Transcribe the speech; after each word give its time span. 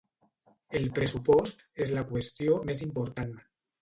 El 0.79 0.87
pressupost 0.95 1.63
és 1.87 1.93
la 1.99 2.05
qüestió 2.13 2.57
més 2.71 2.83
important. 2.87 3.35